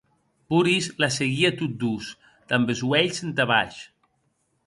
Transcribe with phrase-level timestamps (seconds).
[0.53, 2.09] Boris la seguie tot doç,
[2.53, 3.85] damb es uelhs entà baish.